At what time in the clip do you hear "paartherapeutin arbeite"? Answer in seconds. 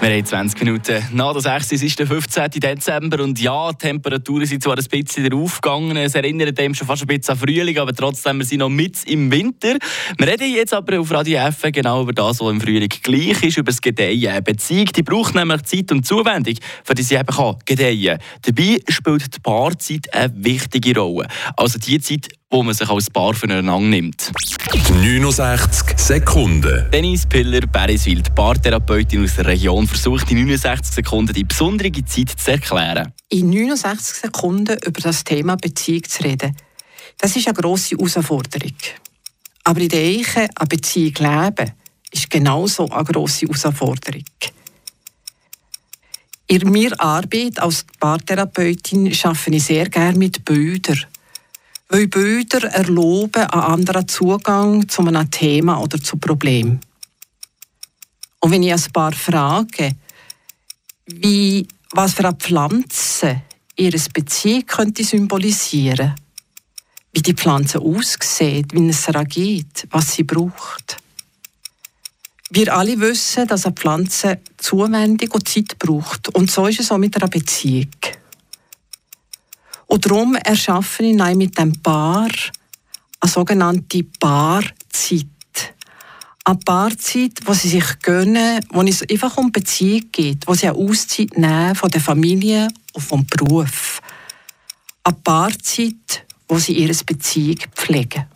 48.00-49.50